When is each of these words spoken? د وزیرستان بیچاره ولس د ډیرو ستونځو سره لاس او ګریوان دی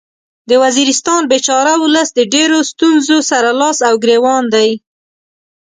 د 0.49 0.51
وزیرستان 0.63 1.21
بیچاره 1.31 1.73
ولس 1.83 2.09
د 2.13 2.19
ډیرو 2.33 2.59
ستونځو 2.71 3.17
سره 3.29 3.49
لاس 3.61 3.77
او 3.87 3.93
ګریوان 4.03 4.43
دی 4.55 4.69